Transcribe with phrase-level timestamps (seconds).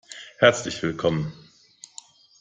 [0.39, 1.31] Herzlich willkommen!